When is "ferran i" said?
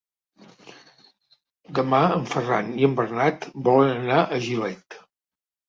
2.33-2.89